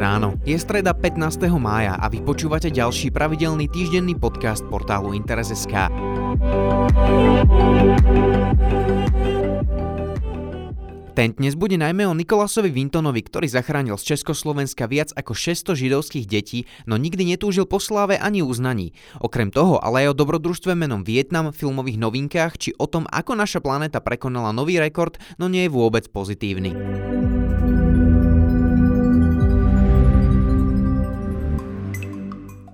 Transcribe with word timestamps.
ráno. 0.00 0.40
Je 0.48 0.56
streda 0.56 0.96
15. 0.96 1.44
mája 1.60 2.00
a 2.00 2.08
vy 2.08 2.24
počúvate 2.24 2.72
ďalší 2.72 3.12
pravidelný 3.12 3.68
týždenný 3.68 4.16
podcast 4.16 4.64
portálu 4.72 5.12
Interes.sk. 5.12 5.92
Ten 11.10 11.36
dnes 11.36 11.52
bude 11.52 11.76
najmä 11.76 12.08
o 12.08 12.16
Nikolasovi 12.16 12.72
Vintonovi, 12.72 13.20
ktorý 13.20 13.44
zachránil 13.44 14.00
z 14.00 14.16
Československa 14.16 14.88
viac 14.88 15.12
ako 15.12 15.36
600 15.36 15.76
židovských 15.76 16.24
detí, 16.24 16.64
no 16.88 16.96
nikdy 16.96 17.28
netúžil 17.36 17.68
po 17.68 17.76
sláve 17.76 18.16
ani 18.16 18.40
uznaní. 18.40 18.96
Okrem 19.20 19.52
toho 19.52 19.76
ale 19.84 20.08
aj 20.08 20.16
o 20.16 20.18
dobrodružstve 20.24 20.72
menom 20.72 21.04
Vietnam, 21.04 21.52
filmových 21.52 22.00
novinkách, 22.00 22.56
či 22.56 22.70
o 22.80 22.88
tom, 22.88 23.04
ako 23.04 23.36
naša 23.36 23.60
planéta 23.60 24.00
prekonala 24.00 24.56
nový 24.56 24.80
rekord, 24.80 25.20
no 25.36 25.52
nie 25.52 25.68
je 25.68 25.74
vôbec 25.76 26.08
pozitívny. 26.08 26.72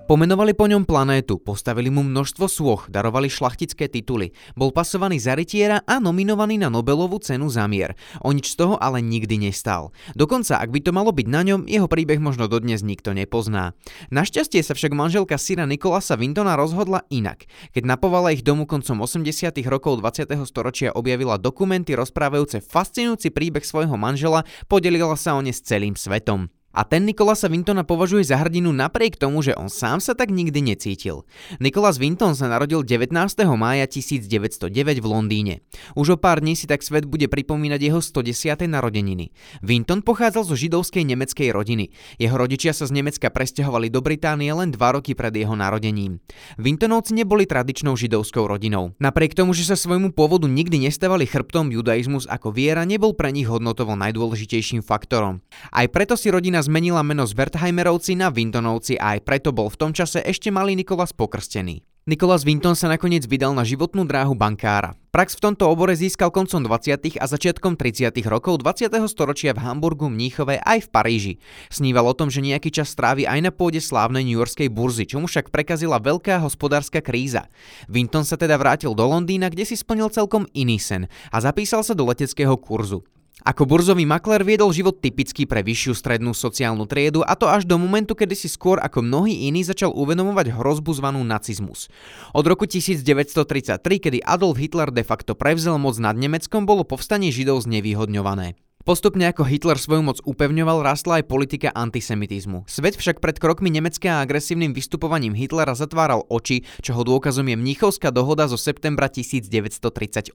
Pomenovali 0.07 0.55
po 0.55 0.71
ňom 0.71 0.87
planétu, 0.87 1.35
postavili 1.35 1.91
mu 1.91 1.99
množstvo 1.99 2.47
sôch, 2.47 2.87
darovali 2.87 3.27
šlachtické 3.27 3.91
tituly, 3.91 4.31
bol 4.55 4.71
pasovaný 4.71 5.19
za 5.19 5.35
rytiera 5.35 5.83
a 5.83 5.99
nominovaný 5.99 6.55
na 6.55 6.71
Nobelovú 6.71 7.19
cenu 7.19 7.51
za 7.51 7.67
mier. 7.67 7.91
O 8.23 8.31
nič 8.31 8.55
z 8.55 8.63
toho 8.63 8.79
ale 8.79 9.03
nikdy 9.03 9.35
nestal. 9.35 9.91
Dokonca, 10.15 10.63
ak 10.63 10.71
by 10.71 10.79
to 10.79 10.95
malo 10.95 11.11
byť 11.11 11.27
na 11.27 11.43
ňom, 11.43 11.67
jeho 11.67 11.91
príbeh 11.91 12.23
možno 12.23 12.47
dodnes 12.47 12.87
nikto 12.87 13.11
nepozná. 13.11 13.75
Našťastie 14.07 14.63
sa 14.63 14.79
však 14.79 14.95
manželka 14.95 15.35
Syra 15.35 15.67
Nikolasa 15.67 16.15
Vintona 16.15 16.55
rozhodla 16.55 17.03
inak. 17.11 17.43
Keď 17.75 17.83
napovala 17.83 18.31
ich 18.31 18.47
domu 18.47 18.63
koncom 18.63 19.03
80. 19.03 19.27
rokov 19.67 19.99
20. 19.99 20.23
storočia 20.47 20.95
objavila 20.95 21.35
dokumenty 21.35 21.99
rozprávajúce 21.99 22.63
fascinujúci 22.63 23.35
príbeh 23.35 23.67
svojho 23.67 23.99
manžela, 23.99 24.47
podelila 24.71 25.19
sa 25.19 25.35
o 25.35 25.43
ne 25.43 25.51
s 25.51 25.59
celým 25.59 25.99
svetom. 25.99 26.47
A 26.77 26.85
ten 26.85 27.09
Nikolasa 27.09 27.49
Vintona 27.49 27.81
považuje 27.81 28.21
za 28.21 28.37
hrdinu 28.37 28.69
napriek 28.69 29.17
tomu, 29.17 29.41
že 29.41 29.57
on 29.57 29.65
sám 29.65 29.97
sa 29.97 30.13
tak 30.13 30.29
nikdy 30.29 30.61
necítil. 30.61 31.25
Nikolas 31.57 31.97
Vinton 31.97 32.37
sa 32.37 32.45
narodil 32.45 32.85
19. 32.85 33.09
mája 33.57 33.89
1909 33.89 34.69
v 35.01 35.07
Londýne. 35.09 35.65
Už 35.97 36.13
o 36.13 36.17
pár 36.21 36.37
dní 36.45 36.53
si 36.53 36.69
tak 36.69 36.85
svet 36.85 37.09
bude 37.09 37.25
pripomínať 37.25 37.81
jeho 37.81 37.97
110. 37.97 38.69
narodeniny. 38.69 39.33
Vinton 39.65 40.05
pochádzal 40.05 40.45
zo 40.45 40.53
židovskej 40.53 41.01
nemeckej 41.01 41.49
rodiny. 41.49 41.89
Jeho 42.21 42.37
rodičia 42.37 42.77
sa 42.77 42.85
z 42.85 42.93
Nemecka 42.93 43.33
presťahovali 43.33 43.89
do 43.89 44.05
Británie 44.05 44.53
len 44.53 44.69
dva 44.69 45.01
roky 45.01 45.17
pred 45.17 45.33
jeho 45.33 45.57
narodením. 45.57 46.21
Vintonovci 46.61 47.17
neboli 47.17 47.49
tradičnou 47.49 47.97
židovskou 47.97 48.45
rodinou. 48.45 48.93
Napriek 49.01 49.33
tomu, 49.33 49.57
že 49.57 49.65
sa 49.65 49.73
svojmu 49.73 50.13
pôvodu 50.13 50.45
nikdy 50.45 50.85
nestávali 50.85 51.25
chrbtom, 51.25 51.73
judaizmus 51.73 52.29
ako 52.29 52.53
viera 52.53 52.85
nebol 52.85 53.17
pre 53.17 53.33
nich 53.33 53.49
hodnotovo 53.49 53.97
najdôležitejším 53.97 54.85
faktorom. 54.85 55.41
Aj 55.73 55.89
preto 55.89 56.13
si 56.13 56.29
rodina 56.29 56.66
zmenila 56.67 56.99
meno 57.07 57.23
z 57.23 57.31
Wertheimerovci 57.31 58.19
na 58.19 58.27
Vintonovci 58.27 58.99
a 58.99 59.15
aj 59.15 59.23
preto 59.23 59.55
bol 59.55 59.71
v 59.71 59.79
tom 59.79 59.91
čase 59.95 60.19
ešte 60.19 60.51
malý 60.51 60.75
Nikolas 60.75 61.15
pokrstený. 61.15 61.87
Nikolás 62.07 62.47
Vinton 62.47 62.71
sa 62.71 62.87
nakoniec 62.87 63.27
vydal 63.27 63.51
na 63.51 63.67
životnú 63.67 64.07
dráhu 64.07 64.31
bankára. 64.31 64.95
Prax 65.11 65.35
v 65.35 65.51
tomto 65.51 65.67
obore 65.67 65.91
získal 65.91 66.31
koncom 66.31 66.63
20. 66.63 67.19
a 67.19 67.25
začiatkom 67.27 67.75
30. 67.75 68.15
rokov 68.31 68.63
20. 68.63 68.87
storočia 69.11 69.51
v 69.51 69.59
Hamburgu, 69.59 70.07
Mníchove 70.07 70.55
aj 70.63 70.87
v 70.87 70.91
Paríži. 70.91 71.33
Sníval 71.67 72.07
o 72.07 72.15
tom, 72.15 72.31
že 72.31 72.39
nejaký 72.39 72.71
čas 72.71 72.95
strávi 72.95 73.27
aj 73.27 73.43
na 73.43 73.51
pôde 73.51 73.83
slávnej 73.83 74.23
Yorkskej 74.23 74.71
burzy, 74.71 75.03
čo 75.03 75.19
mu 75.19 75.27
však 75.27 75.51
prekazila 75.51 75.99
veľká 75.99 76.39
hospodárska 76.39 77.03
kríza. 77.03 77.51
Vinton 77.91 78.23
sa 78.23 78.39
teda 78.39 78.55
vrátil 78.55 78.95
do 78.95 79.03
Londýna, 79.03 79.51
kde 79.51 79.67
si 79.67 79.75
splnil 79.75 80.07
celkom 80.07 80.47
iný 80.55 80.79
sen 80.79 81.11
a 81.27 81.43
zapísal 81.43 81.83
sa 81.83 81.91
do 81.91 82.07
leteckého 82.07 82.55
kurzu. 82.55 83.03
Ako 83.45 83.69
burzový 83.69 84.01
makler 84.09 84.41
viedol 84.41 84.73
život 84.73 84.97
typický 84.97 85.45
pre 85.45 85.61
vyššiu 85.61 85.93
strednú 85.93 86.33
sociálnu 86.33 86.89
triedu 86.89 87.21
a 87.21 87.37
to 87.37 87.45
až 87.45 87.69
do 87.69 87.77
momentu, 87.77 88.17
kedy 88.17 88.33
si 88.33 88.49
skôr 88.49 88.81
ako 88.81 89.05
mnohí 89.05 89.45
iní 89.45 89.61
začal 89.61 89.93
uvedomovať 89.93 90.57
hrozbu 90.57 90.89
zvanú 90.97 91.21
nacizmus. 91.21 91.85
Od 92.33 92.45
roku 92.49 92.65
1933, 92.65 93.77
kedy 93.77 94.25
Adolf 94.25 94.57
Hitler 94.57 94.89
de 94.89 95.05
facto 95.05 95.37
prevzal 95.37 95.77
moc 95.77 96.01
nad 96.01 96.17
Nemeckom, 96.17 96.65
bolo 96.65 96.81
povstanie 96.81 97.29
Židov 97.29 97.61
znevýhodňované. 97.69 98.66
Postupne 98.87 99.27
ako 99.27 99.43
Hitler 99.43 99.75
svoju 99.75 99.99
moc 99.99 100.23
upevňoval, 100.23 100.79
rastla 100.79 101.19
aj 101.19 101.27
politika 101.27 101.75
antisemitizmu. 101.75 102.71
Svet 102.71 102.95
však 102.95 103.19
pred 103.19 103.35
krokmi 103.35 103.67
Nemecka 103.67 104.07
a 104.15 104.23
agresívnym 104.23 104.71
vystupovaním 104.71 105.35
Hitlera 105.35 105.75
zatváral 105.75 106.23
oči, 106.31 106.63
čoho 106.79 107.03
dôkazom 107.03 107.51
je 107.51 107.59
Mnichovská 107.59 108.15
dohoda 108.15 108.47
zo 108.47 108.55
septembra 108.55 109.11
1938. 109.11 110.31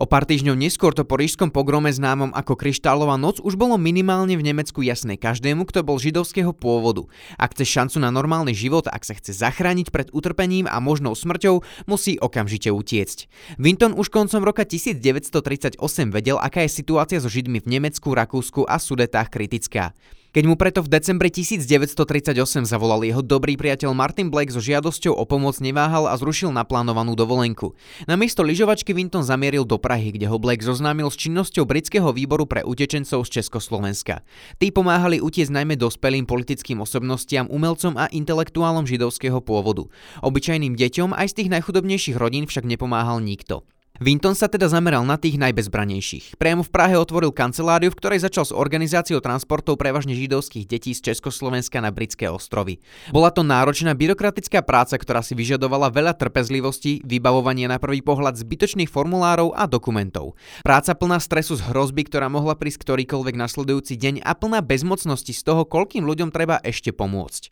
O 0.00 0.04
pár 0.08 0.24
týždňov 0.24 0.56
neskôr 0.56 0.96
to 0.96 1.04
po 1.04 1.20
rížskom 1.20 1.52
pogrome 1.52 1.92
známom 1.92 2.32
ako 2.32 2.56
Kryštálová 2.56 3.20
noc 3.20 3.36
už 3.44 3.60
bolo 3.60 3.76
minimálne 3.76 4.40
v 4.40 4.48
Nemecku 4.48 4.80
jasné 4.80 5.20
každému, 5.20 5.68
kto 5.68 5.84
bol 5.84 6.00
židovského 6.00 6.56
pôvodu. 6.56 7.04
Ak 7.36 7.52
chce 7.52 7.68
šancu 7.68 8.00
na 8.00 8.08
normálny 8.08 8.56
život, 8.56 8.88
ak 8.88 9.04
sa 9.04 9.12
chce 9.12 9.36
zachrániť 9.36 9.92
pred 9.92 10.08
utrpením 10.16 10.64
a 10.64 10.80
možnou 10.80 11.12
smrťou, 11.12 11.60
musí 11.84 12.16
okamžite 12.16 12.72
utiecť. 12.72 13.28
Winton 13.60 13.92
už 13.92 14.08
koncom 14.08 14.40
roka 14.40 14.64
1938 14.64 15.76
vedel, 16.08 16.40
aká 16.40 16.64
je 16.64 16.72
situácia 16.72 17.20
so 17.20 17.28
Židmi 17.28 17.57
v 17.60 17.78
Nemecku, 17.78 18.14
Rakúsku 18.14 18.66
a 18.66 18.78
Sudetách 18.80 19.28
kritická. 19.28 19.94
Keď 20.28 20.44
mu 20.44 20.60
preto 20.60 20.84
v 20.84 20.92
decembri 20.92 21.32
1938 21.32 22.36
zavolal 22.68 23.00
jeho 23.00 23.24
dobrý 23.24 23.56
priateľ 23.56 23.96
Martin 23.96 24.28
Blake 24.28 24.52
so 24.52 24.60
žiadosťou 24.60 25.16
o 25.16 25.24
pomoc, 25.24 25.56
neváhal 25.56 26.04
a 26.04 26.14
zrušil 26.20 26.52
naplánovanú 26.52 27.16
dovolenku. 27.16 27.72
Namiesto 28.04 28.44
lyžovačky 28.44 28.92
Vinton 28.92 29.24
zamieril 29.24 29.64
do 29.64 29.80
Prahy, 29.80 30.12
kde 30.12 30.28
ho 30.28 30.36
Blake 30.36 30.60
zoznámil 30.60 31.08
s 31.08 31.16
činnosťou 31.16 31.64
britského 31.64 32.12
výboru 32.12 32.44
pre 32.44 32.60
utečencov 32.60 33.24
z 33.24 33.40
Československa. 33.40 34.20
Tí 34.60 34.68
pomáhali 34.68 35.24
utiecť 35.24 35.48
najmä 35.48 35.80
dospelým 35.80 36.28
politickým 36.28 36.84
osobnostiam, 36.84 37.48
umelcom 37.48 37.96
a 37.96 38.12
intelektuálom 38.12 38.84
židovského 38.84 39.40
pôvodu. 39.40 39.88
Obyčajným 40.20 40.76
deťom 40.76 41.16
aj 41.16 41.32
z 41.32 41.36
tých 41.40 41.48
najchudobnejších 41.56 42.20
rodín 42.20 42.44
však 42.44 42.68
nepomáhal 42.68 43.24
nikto. 43.24 43.64
Vinton 43.98 44.38
sa 44.38 44.46
teda 44.46 44.70
zameral 44.70 45.02
na 45.02 45.18
tých 45.18 45.42
najbezbranejších. 45.42 46.38
Priamo 46.38 46.62
v 46.62 46.70
Prahe 46.70 46.94
otvoril 46.94 47.34
kanceláriu, 47.34 47.90
v 47.90 47.98
ktorej 47.98 48.22
začal 48.22 48.46
s 48.46 48.54
organizáciou 48.54 49.18
transportov 49.18 49.74
prevažne 49.74 50.14
židovských 50.14 50.70
detí 50.70 50.94
z 50.94 51.10
Československa 51.10 51.82
na 51.82 51.90
britské 51.90 52.30
ostrovy. 52.30 52.78
Bola 53.10 53.34
to 53.34 53.42
náročná 53.42 53.98
byrokratická 53.98 54.62
práca, 54.62 54.94
ktorá 54.94 55.18
si 55.26 55.34
vyžadovala 55.34 55.90
veľa 55.90 56.14
trpezlivosti, 56.14 57.02
vybavovanie 57.02 57.66
na 57.66 57.82
prvý 57.82 57.98
pohľad 57.98 58.38
zbytočných 58.38 58.86
formulárov 58.86 59.50
a 59.58 59.66
dokumentov. 59.66 60.38
Práca 60.62 60.94
plná 60.94 61.18
stresu 61.18 61.58
z 61.58 61.66
hrozby, 61.66 62.06
ktorá 62.06 62.30
mohla 62.30 62.54
prísť 62.54 62.86
ktorýkoľvek 62.86 63.34
nasledujúci 63.34 63.98
deň 63.98 64.22
a 64.22 64.38
plná 64.38 64.62
bezmocnosti 64.62 65.34
z 65.34 65.42
toho, 65.42 65.66
koľkým 65.66 66.06
ľuďom 66.06 66.30
treba 66.30 66.62
ešte 66.62 66.94
pomôcť. 66.94 67.50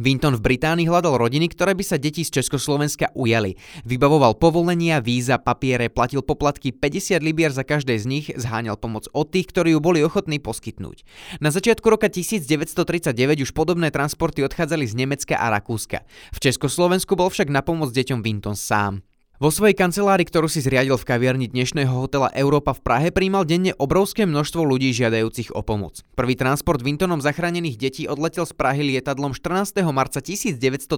Vinton 0.00 0.40
v 0.40 0.56
Británii 0.56 0.88
hľadal 0.88 1.20
rodiny, 1.20 1.52
ktoré 1.52 1.76
by 1.76 1.84
sa 1.84 2.00
deti 2.00 2.24
z 2.24 2.40
Československa 2.40 3.12
ujali. 3.12 3.60
Vybavoval 3.84 4.40
povolenia, 4.40 5.04
víza, 5.04 5.36
papiere 5.36 5.81
ktoré 5.82 5.90
platil 5.90 6.22
poplatky 6.22 6.70
50 6.70 7.18
libier 7.26 7.50
za 7.50 7.66
každé 7.66 7.98
z 7.98 8.06
nich, 8.06 8.26
zháňal 8.38 8.78
pomoc 8.78 9.10
od 9.10 9.26
tých, 9.34 9.50
ktorí 9.50 9.74
ju 9.74 9.82
boli 9.82 9.98
ochotní 10.06 10.38
poskytnúť. 10.38 11.02
Na 11.42 11.50
začiatku 11.50 11.82
roka 11.90 12.06
1939 12.06 13.10
už 13.42 13.50
podobné 13.50 13.90
transporty 13.90 14.46
odchádzali 14.46 14.86
z 14.86 14.94
Nemecka 14.94 15.34
a 15.34 15.50
Rakúska. 15.50 16.06
V 16.30 16.38
Československu 16.38 17.18
bol 17.18 17.34
však 17.34 17.50
na 17.50 17.66
pomoc 17.66 17.90
deťom 17.90 18.22
Vinton 18.22 18.54
sám. 18.54 19.02
Vo 19.42 19.50
svojej 19.50 19.74
kancelárii, 19.74 20.22
ktorú 20.22 20.46
si 20.46 20.62
zriadil 20.62 20.94
v 20.94 21.02
kaviarni 21.02 21.50
dnešného 21.50 21.90
hotela 21.90 22.30
Európa 22.30 22.78
v 22.78 22.86
Prahe, 22.86 23.08
príjmal 23.10 23.42
denne 23.42 23.74
obrovské 23.74 24.22
množstvo 24.22 24.62
ľudí 24.62 24.94
žiadajúcich 24.94 25.50
o 25.58 25.66
pomoc. 25.66 26.06
Prvý 26.14 26.38
transport 26.38 26.78
Vintonom 26.78 27.18
zachránených 27.18 27.74
detí 27.74 28.02
odletel 28.06 28.46
z 28.46 28.54
Prahy 28.54 28.86
lietadlom 28.94 29.34
14. 29.34 29.82
marca 29.90 30.22
1939 30.22 30.94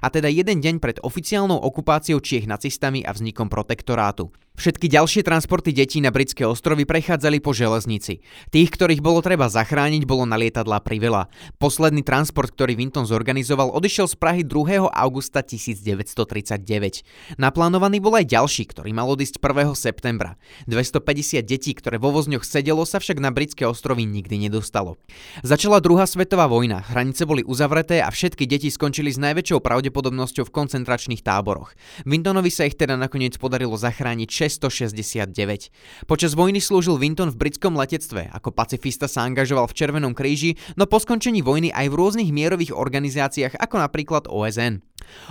a 0.00 0.06
teda 0.08 0.32
jeden 0.32 0.64
deň 0.64 0.80
pred 0.80 0.96
oficiálnou 1.04 1.60
okupáciou 1.60 2.24
Čiech 2.24 2.48
nacistami 2.48 3.04
a 3.04 3.12
vznikom 3.12 3.52
protektorátu. 3.52 4.32
Všetky 4.52 4.92
ďalšie 4.92 5.24
transporty 5.24 5.72
detí 5.72 6.04
na 6.04 6.12
britské 6.12 6.44
ostrovy 6.44 6.84
prechádzali 6.84 7.40
po 7.40 7.56
železnici. 7.56 8.20
Tých, 8.52 8.68
ktorých 8.68 9.00
bolo 9.00 9.24
treba 9.24 9.48
zachrániť, 9.48 10.04
bolo 10.04 10.28
na 10.28 10.36
lietadlá 10.36 10.84
priveľa. 10.84 11.32
Posledný 11.56 12.04
transport, 12.04 12.52
ktorý 12.52 12.76
Vinton 12.76 13.08
zorganizoval, 13.08 13.72
odišiel 13.72 14.12
z 14.12 14.16
Prahy 14.20 14.42
2. 14.44 14.92
augusta 14.92 15.40
1939. 15.40 17.40
Naplánovaný 17.40 18.04
bol 18.04 18.12
aj 18.12 18.28
ďalší, 18.28 18.68
ktorý 18.68 18.92
mal 18.92 19.08
odísť 19.08 19.40
1. 19.40 19.72
septembra. 19.72 20.36
250 20.68 21.40
detí, 21.48 21.72
ktoré 21.72 21.96
vo 21.96 22.12
vozňoch 22.12 22.44
sedelo, 22.44 22.84
sa 22.84 23.00
však 23.00 23.24
na 23.24 23.32
britské 23.32 23.64
ostrovy 23.64 24.04
nikdy 24.04 24.36
nedostalo. 24.36 25.00
Začala 25.40 25.80
druhá 25.80 26.04
svetová 26.04 26.44
vojna, 26.44 26.84
hranice 26.84 27.24
boli 27.24 27.40
uzavreté 27.40 28.04
a 28.04 28.12
všetky 28.12 28.44
deti 28.44 28.68
skončili 28.68 29.08
s 29.08 29.16
najväčšou 29.16 29.64
pravdepodobnosťou 29.64 30.44
v 30.44 30.54
koncentračných 30.54 31.24
táboroch. 31.24 31.72
Vintonovi 32.04 32.52
sa 32.52 32.68
ich 32.68 32.76
teda 32.76 33.00
nakoniec 33.00 33.40
podarilo 33.40 33.80
zachrániť 33.80 34.41
669. 34.48 35.70
Počas 36.08 36.32
vojny 36.34 36.58
slúžil 36.58 36.98
Winton 36.98 37.30
v 37.30 37.38
britskom 37.38 37.78
letectve, 37.78 38.26
ako 38.32 38.50
pacifista 38.50 39.06
sa 39.06 39.22
angažoval 39.22 39.68
v 39.68 39.76
Červenom 39.76 40.16
kríži, 40.16 40.58
no 40.74 40.88
po 40.88 40.98
skončení 40.98 41.44
vojny 41.44 41.70
aj 41.70 41.86
v 41.92 41.98
rôznych 41.98 42.30
mierových 42.34 42.74
organizáciách, 42.74 43.60
ako 43.60 43.76
napríklad 43.78 44.24
OSN. 44.26 44.82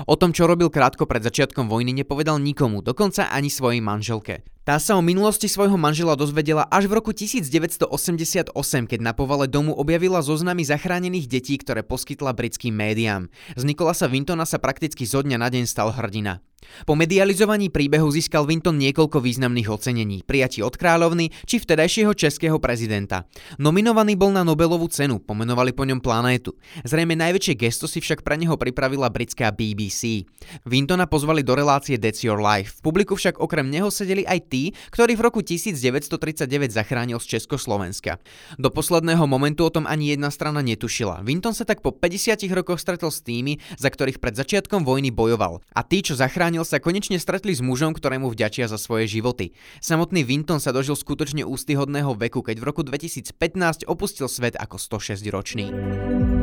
O 0.06 0.16
tom, 0.20 0.36
čo 0.36 0.48
robil 0.48 0.68
krátko 0.68 1.08
pred 1.08 1.24
začiatkom 1.24 1.68
vojny, 1.72 1.96
nepovedal 1.96 2.38
nikomu, 2.38 2.84
dokonca 2.84 3.32
ani 3.32 3.48
svojej 3.48 3.80
manželke. 3.80 4.44
Tá 4.62 4.78
sa 4.78 4.94
o 4.94 5.02
minulosti 5.02 5.50
svojho 5.50 5.74
manžela 5.74 6.14
dozvedela 6.14 6.70
až 6.70 6.86
v 6.86 7.02
roku 7.02 7.10
1988, 7.18 8.54
keď 8.86 9.00
na 9.02 9.10
povale 9.18 9.50
domu 9.50 9.74
objavila 9.74 10.22
zoznamy 10.22 10.62
zachránených 10.62 11.26
detí, 11.26 11.58
ktoré 11.58 11.82
poskytla 11.82 12.30
britským 12.38 12.70
médiám. 12.70 13.26
Z 13.58 13.64
Nikolasa 13.66 14.06
Wintona 14.06 14.46
sa 14.46 14.62
prakticky 14.62 15.10
zo 15.10 15.26
dňa 15.26 15.38
na 15.42 15.50
deň 15.50 15.66
stal 15.66 15.90
hrdina. 15.90 16.46
Po 16.88 16.98
medializovaní 16.98 17.70
príbehu 17.70 18.10
získal 18.10 18.48
Vinton 18.48 18.80
niekoľko 18.80 19.22
významných 19.22 19.70
ocenení, 19.70 20.26
prijatí 20.26 20.66
od 20.66 20.74
kráľovny 20.74 21.30
či 21.46 21.62
vtedajšieho 21.62 22.14
českého 22.18 22.58
prezidenta. 22.58 23.30
Nominovaný 23.62 24.18
bol 24.18 24.34
na 24.34 24.42
Nobelovú 24.42 24.90
cenu, 24.90 25.22
pomenovali 25.22 25.76
po 25.78 25.86
ňom 25.86 26.02
planétu. 26.02 26.58
Zrejme 26.82 27.14
najväčšie 27.14 27.54
gesto 27.54 27.86
si 27.86 28.02
však 28.02 28.26
pre 28.26 28.40
neho 28.40 28.58
pripravila 28.58 29.12
britská 29.14 29.54
BBC. 29.54 30.26
Vintona 30.66 31.06
pozvali 31.06 31.46
do 31.46 31.54
relácie 31.54 32.02
That's 32.02 32.26
Your 32.26 32.42
Life. 32.42 32.82
V 32.82 32.90
publiku 32.90 33.14
však 33.14 33.38
okrem 33.38 33.70
neho 33.70 33.92
sedeli 33.94 34.26
aj 34.26 34.40
tí, 34.50 34.74
ktorí 34.90 35.14
v 35.14 35.22
roku 35.22 35.40
1939 35.46 36.48
zachránil 36.72 37.22
z 37.22 37.38
Československa. 37.38 38.18
Do 38.58 38.74
posledného 38.74 39.24
momentu 39.30 39.68
o 39.68 39.74
tom 39.74 39.86
ani 39.86 40.16
jedna 40.16 40.34
strana 40.34 40.66
netušila. 40.66 41.22
Vinton 41.22 41.54
sa 41.54 41.68
tak 41.68 41.84
po 41.84 41.94
50 41.94 42.42
rokoch 42.56 42.80
stretol 42.82 43.14
s 43.14 43.22
tými, 43.22 43.60
za 43.78 43.92
ktorých 43.92 44.18
pred 44.18 44.34
začiatkom 44.36 44.84
vojny 44.88 45.12
bojoval. 45.14 45.62
A 45.76 45.82
tí, 45.86 46.04
čo 46.04 46.18
zachránil 46.18 46.51
zachránil, 46.52 46.68
sa 46.68 46.84
konečne 46.84 47.16
stretli 47.16 47.56
s 47.56 47.64
mužom, 47.64 47.96
ktorému 47.96 48.28
vďačia 48.28 48.68
za 48.68 48.76
svoje 48.76 49.08
životy. 49.08 49.56
Samotný 49.80 50.28
Vinton 50.28 50.60
sa 50.60 50.76
dožil 50.76 51.00
skutočne 51.00 51.48
ústyhodného 51.48 52.12
veku, 52.20 52.44
keď 52.44 52.60
v 52.60 52.68
roku 52.68 52.84
2015 52.84 53.88
opustil 53.88 54.28
svet 54.28 54.60
ako 54.60 54.76
106 54.76 56.41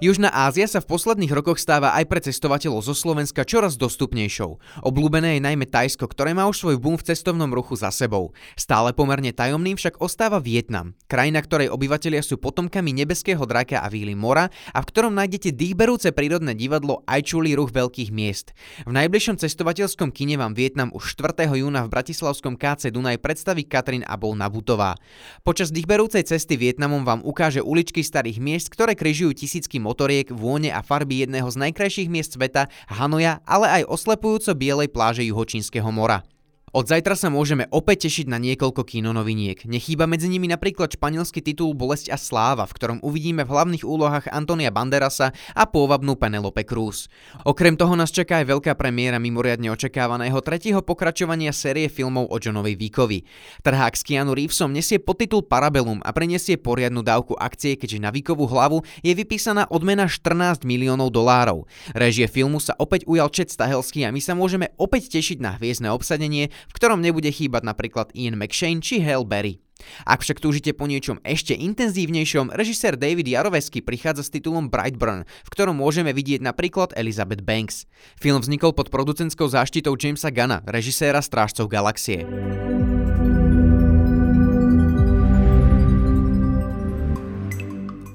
Južná 0.00 0.32
Ázia 0.32 0.64
sa 0.64 0.80
v 0.80 0.96
posledných 0.96 1.28
rokoch 1.28 1.60
stáva 1.60 1.92
aj 1.92 2.08
pre 2.08 2.24
cestovateľov 2.24 2.80
zo 2.88 2.96
Slovenska 2.96 3.44
čoraz 3.44 3.76
dostupnejšou. 3.76 4.80
Obľúbené 4.80 5.36
je 5.36 5.44
najmä 5.44 5.68
Tajsko, 5.68 6.08
ktoré 6.08 6.32
má 6.32 6.48
už 6.48 6.56
svoj 6.56 6.80
boom 6.80 6.96
v 6.96 7.04
cestovnom 7.12 7.52
ruchu 7.52 7.76
za 7.76 7.92
sebou. 7.92 8.32
Stále 8.56 8.96
pomerne 8.96 9.28
tajomným 9.28 9.76
však 9.76 10.00
ostáva 10.00 10.40
Vietnam, 10.40 10.96
krajina, 11.04 11.44
ktorej 11.44 11.68
obyvatelia 11.68 12.24
sú 12.24 12.40
potomkami 12.40 12.96
nebeského 12.96 13.44
draka 13.44 13.84
a 13.84 13.92
víly 13.92 14.16
mora 14.16 14.48
a 14.72 14.80
v 14.80 14.88
ktorom 14.88 15.12
nájdete 15.20 15.52
dýchberúce 15.52 16.16
prírodné 16.16 16.56
divadlo 16.56 17.04
aj 17.04 17.36
čulý 17.36 17.52
ruch 17.52 17.68
veľkých 17.68 18.08
miest. 18.08 18.56
V 18.88 18.96
najbližšom 18.96 19.36
cestovateľskom 19.36 20.16
kine 20.16 20.40
vám 20.40 20.56
Vietnam 20.56 20.88
už 20.96 21.12
4. 21.12 21.44
júna 21.44 21.84
v 21.84 21.92
bratislavskom 21.92 22.56
KC 22.56 22.88
Dunaj 22.88 23.20
predstaví 23.20 23.68
Katrin 23.68 24.08
Abol 24.08 24.32
Nabutová. 24.32 24.96
Počas 25.44 25.68
dýchberúcej 25.68 26.24
cesty 26.24 26.56
Vietnamom 26.56 27.04
vám 27.04 27.20
ukáže 27.20 27.60
uličky 27.60 28.00
starých 28.00 28.40
miest, 28.40 28.72
ktoré 28.72 28.96
križujú 28.96 29.36
tisícky 29.36 29.76
motoriek, 29.90 30.30
vône 30.30 30.70
a 30.70 30.86
farby 30.86 31.26
jedného 31.26 31.50
z 31.50 31.58
najkrajších 31.66 32.06
miest 32.06 32.38
sveta, 32.38 32.70
Hanoja, 32.86 33.42
ale 33.42 33.82
aj 33.82 33.90
oslepujúco 33.90 34.54
bielej 34.54 34.88
pláže 34.94 35.26
Juhočínskeho 35.26 35.90
mora. 35.90 36.22
Od 36.70 36.86
zajtra 36.86 37.18
sa 37.18 37.34
môžeme 37.34 37.66
opäť 37.74 38.06
tešiť 38.06 38.30
na 38.30 38.38
niekoľko 38.38 38.86
kinonoviniek. 38.86 39.66
Nechýba 39.66 40.06
medzi 40.06 40.30
nimi 40.30 40.46
napríklad 40.46 40.94
španielský 40.94 41.42
titul 41.42 41.74
Bolesť 41.74 42.14
a 42.14 42.18
sláva, 42.18 42.62
v 42.62 42.78
ktorom 42.78 42.98
uvidíme 43.02 43.42
v 43.42 43.50
hlavných 43.50 43.82
úlohách 43.82 44.30
Antonia 44.30 44.70
Banderasa 44.70 45.34
a 45.34 45.66
pôvabnú 45.66 46.14
Penelope 46.14 46.62
Cruz. 46.62 47.10
Okrem 47.42 47.74
toho 47.74 47.98
nás 47.98 48.14
čaká 48.14 48.38
aj 48.38 48.54
veľká 48.54 48.78
premiéra 48.78 49.18
mimoriadne 49.18 49.66
očakávaného 49.74 50.38
tretieho 50.46 50.78
pokračovania 50.78 51.50
série 51.50 51.90
filmov 51.90 52.30
o 52.30 52.38
Johnovi 52.38 52.78
Víkovi. 52.78 53.26
Trhák 53.66 53.98
s 53.98 54.06
Keanu 54.06 54.38
Reevesom 54.38 54.70
nesie 54.70 55.02
podtitul 55.02 55.42
Parabellum 55.42 55.98
a 56.06 56.14
prinesie 56.14 56.54
poriadnu 56.54 57.02
dávku 57.02 57.34
akcie, 57.34 57.74
keďže 57.74 57.98
na 57.98 58.14
Víkovú 58.14 58.46
hlavu 58.46 58.86
je 59.02 59.10
vypísaná 59.10 59.66
odmena 59.74 60.06
14 60.06 60.62
miliónov 60.62 61.10
dolárov. 61.10 61.66
Režie 61.98 62.30
filmu 62.30 62.62
sa 62.62 62.78
opäť 62.78 63.10
ujal 63.10 63.26
Chet 63.34 63.50
Stahelský 63.50 64.06
a 64.06 64.14
my 64.14 64.22
sa 64.22 64.38
môžeme 64.38 64.70
opäť 64.78 65.10
tešiť 65.18 65.42
na 65.42 65.58
hviezdne 65.58 65.90
obsadenie, 65.90 66.54
v 66.68 66.76
ktorom 66.76 67.00
nebude 67.00 67.30
chýbať 67.32 67.62
napríklad 67.64 68.12
Ian 68.12 68.36
McShane 68.36 68.84
či 68.84 69.00
Hale 69.00 69.24
Berry. 69.24 69.62
Ak 70.04 70.20
však 70.20 70.44
túžite 70.44 70.76
po 70.76 70.84
niečom 70.84 71.20
ešte 71.24 71.56
intenzívnejšom, 71.56 72.52
režisér 72.52 73.00
David 73.00 73.24
Jarovesky 73.28 73.80
prichádza 73.80 74.28
s 74.28 74.32
titulom 74.32 74.68
Brightburn, 74.68 75.24
v 75.24 75.52
ktorom 75.52 75.80
môžeme 75.80 76.12
vidieť 76.12 76.44
napríklad 76.44 76.92
Elizabeth 76.96 77.40
Banks. 77.40 77.88
Film 78.20 78.44
vznikol 78.44 78.76
pod 78.76 78.92
producentskou 78.92 79.48
záštitou 79.48 79.96
Jamesa 79.96 80.28
Gana, 80.28 80.60
režiséra 80.68 81.24
Strážcov 81.24 81.72
galaxie. 81.72 82.28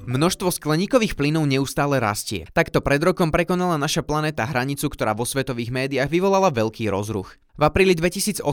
Množstvo 0.06 0.48
skleníkových 0.48 1.18
plynov 1.18 1.44
neustále 1.44 1.98
rastie. 2.00 2.48
Takto 2.54 2.80
pred 2.80 3.02
rokom 3.02 3.28
prekonala 3.28 3.76
naša 3.76 4.00
planéta 4.00 4.46
hranicu, 4.48 4.88
ktorá 4.88 5.12
vo 5.12 5.26
svetových 5.26 5.68
médiách 5.68 6.08
vyvolala 6.08 6.48
veľký 6.54 6.88
rozruch. 6.88 7.36
V 7.56 7.64
apríli 7.64 7.96
2018 7.96 8.44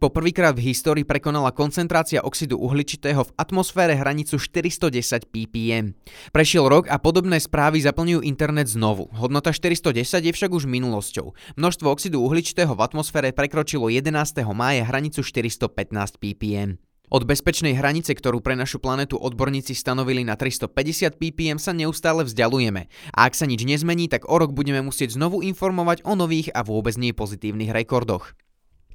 poprvýkrát 0.00 0.56
v 0.56 0.72
histórii 0.72 1.04
prekonala 1.04 1.52
koncentrácia 1.52 2.24
oxidu 2.24 2.56
uhličitého 2.56 3.28
v 3.28 3.34
atmosfére 3.36 3.92
hranicu 3.92 4.40
410 4.40 5.28
ppm. 5.28 5.92
Prešiel 6.32 6.64
rok 6.64 6.88
a 6.88 6.96
podobné 6.96 7.36
správy 7.36 7.84
zaplňujú 7.84 8.24
internet 8.24 8.72
znovu. 8.72 9.12
Hodnota 9.12 9.52
410 9.52 10.24
je 10.24 10.32
však 10.32 10.48
už 10.56 10.64
minulosťou. 10.72 11.36
Množstvo 11.60 11.86
oxidu 11.92 12.24
uhličitého 12.24 12.72
v 12.72 12.80
atmosfére 12.80 13.28
prekročilo 13.36 13.92
11. 13.92 14.08
mája 14.56 14.88
hranicu 14.88 15.20
415 15.20 16.16
ppm. 16.16 16.80
Od 17.12 17.28
bezpečnej 17.28 17.76
hranice, 17.76 18.16
ktorú 18.16 18.40
pre 18.40 18.56
našu 18.56 18.80
planetu 18.80 19.20
odborníci 19.20 19.76
stanovili 19.76 20.24
na 20.24 20.32
350 20.32 21.20
ppm 21.20 21.60
sa 21.60 21.76
neustále 21.76 22.24
vzdialujeme. 22.24 22.88
A 23.12 23.28
ak 23.28 23.36
sa 23.36 23.44
nič 23.44 23.68
nezmení, 23.68 24.08
tak 24.08 24.24
o 24.24 24.40
rok 24.40 24.56
budeme 24.56 24.80
musieť 24.80 25.12
znovu 25.12 25.44
informovať 25.44 26.08
o 26.08 26.16
nových 26.16 26.48
a 26.56 26.64
vôbec 26.64 26.96
nie 26.96 27.12
pozitívnych 27.12 27.70
rekordoch. 27.70 28.32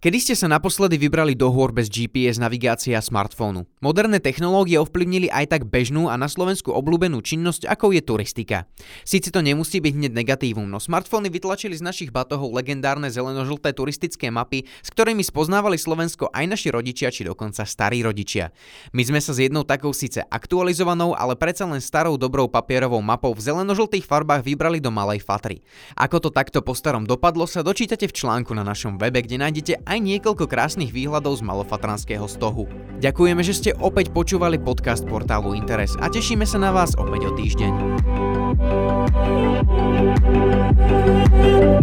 Kedy 0.01 0.17
ste 0.17 0.33
sa 0.33 0.49
naposledy 0.49 0.97
vybrali 0.97 1.37
do 1.37 1.53
hôr 1.53 1.69
bez 1.69 1.85
GPS 1.85 2.41
navigácie 2.41 2.97
a 2.97 3.05
smartfónu? 3.05 3.69
Moderné 3.85 4.17
technológie 4.17 4.81
ovplyvnili 4.81 5.29
aj 5.29 5.53
tak 5.53 5.69
bežnú 5.69 6.09
a 6.09 6.17
na 6.17 6.25
Slovensku 6.25 6.73
obľúbenú 6.73 7.21
činnosť, 7.21 7.69
ako 7.69 7.93
je 7.93 8.01
turistika. 8.01 8.65
Síce 9.05 9.29
to 9.29 9.45
nemusí 9.45 9.77
byť 9.77 9.93
hneď 9.93 10.13
negatívum, 10.17 10.65
no 10.65 10.81
smartfóny 10.81 11.29
vytlačili 11.29 11.77
z 11.77 11.85
našich 11.85 12.09
batohov 12.09 12.49
legendárne 12.49 13.13
zelenožlté 13.13 13.77
turistické 13.77 14.33
mapy, 14.33 14.65
s 14.81 14.89
ktorými 14.89 15.21
spoznávali 15.21 15.77
Slovensko 15.77 16.33
aj 16.33 16.49
naši 16.49 16.73
rodičia 16.73 17.13
či 17.13 17.21
dokonca 17.21 17.61
starí 17.61 18.01
rodičia. 18.01 18.49
My 18.97 19.05
sme 19.05 19.21
sa 19.21 19.37
s 19.37 19.45
jednou 19.45 19.61
takou 19.69 19.93
síce 19.93 20.25
aktualizovanou, 20.25 21.13
ale 21.13 21.37
predsa 21.37 21.69
len 21.69 21.77
starou 21.77 22.17
dobrou 22.17 22.49
papierovou 22.49 23.05
mapou 23.05 23.37
v 23.37 23.45
zelenožltých 23.45 24.09
farbách 24.09 24.49
vybrali 24.49 24.81
do 24.81 24.89
Malej 24.89 25.21
Fatry. 25.21 25.61
Ako 25.93 26.17
to 26.17 26.33
takto 26.33 26.65
po 26.65 26.73
starom 26.73 27.05
dopadlo 27.05 27.45
sa 27.45 27.61
dočítate 27.61 28.09
v 28.09 28.17
článku 28.17 28.49
na 28.57 28.65
našom 28.65 28.97
webe, 28.97 29.21
kde 29.21 29.37
nájdete 29.37 29.90
aj 29.91 29.99
niekoľko 29.99 30.47
krásnych 30.47 30.95
výhľadov 30.95 31.35
z 31.35 31.43
malofatranského 31.43 32.23
stohu. 32.31 32.71
Ďakujeme, 33.03 33.43
že 33.43 33.51
ste 33.51 33.71
opäť 33.75 34.15
počúvali 34.15 34.55
podcast 34.55 35.03
portálu 35.03 35.51
Interes 35.51 35.99
a 35.99 36.07
tešíme 36.07 36.47
sa 36.47 36.63
na 36.63 36.71
vás 36.71 36.95
opäť 36.95 37.27
o 37.27 37.31
týždeň. 37.35 37.73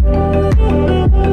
thank 0.09 1.13
you 1.13 1.28